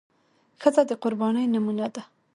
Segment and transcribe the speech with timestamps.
[0.61, 2.01] ښځه د قربانۍ نمونه ده.